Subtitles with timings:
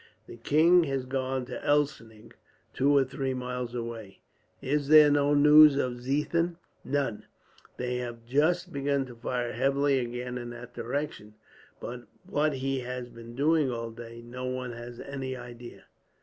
[0.25, 2.31] The king has gone to Elsnig,
[2.73, 4.21] two or three miles away."
[4.59, 7.27] "Is there no news of Ziethen?" "None.
[7.77, 11.35] They have just begun to fire heavily again in that direction,
[11.79, 15.83] but what he has been doing all day, no one has any idea."